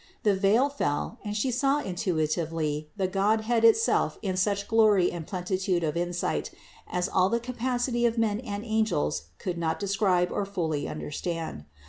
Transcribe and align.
The 0.23 0.33
veil 0.33 0.67
fell 0.67 1.19
and 1.23 1.37
She 1.37 1.51
saw 1.51 1.79
intui 1.79 2.23
tively 2.25 2.87
the 2.97 3.07
Godhead 3.07 3.63
itself 3.63 4.17
in 4.23 4.35
such 4.35 4.67
glory 4.67 5.11
and 5.11 5.27
plenitude 5.27 5.83
of 5.83 5.95
insight, 5.95 6.49
as 6.87 7.07
all 7.07 7.29
the 7.29 7.39
capacity 7.39 8.07
of 8.07 8.17
men 8.17 8.39
and 8.39 8.65
angels 8.65 9.27
could 9.37 9.59
not 9.59 9.79
describe 9.79 10.31
or 10.31 10.43
fully 10.43 10.87
understand. 10.89 11.65